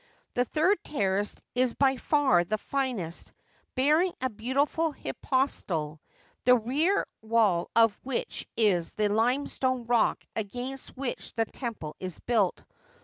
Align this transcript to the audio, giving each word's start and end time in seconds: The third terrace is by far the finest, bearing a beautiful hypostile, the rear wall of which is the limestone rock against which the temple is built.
The 0.33 0.45
third 0.45 0.83
terrace 0.83 1.35
is 1.53 1.75
by 1.75 1.95
far 1.97 2.43
the 2.43 2.57
finest, 2.57 3.31
bearing 3.75 4.13
a 4.19 4.31
beautiful 4.31 4.91
hypostile, 4.91 6.01
the 6.43 6.57
rear 6.57 7.05
wall 7.21 7.69
of 7.75 7.95
which 8.03 8.47
is 8.57 8.93
the 8.93 9.09
limestone 9.09 9.83
rock 9.85 10.25
against 10.35 10.97
which 10.97 11.35
the 11.35 11.45
temple 11.45 11.95
is 11.99 12.17
built. 12.17 12.63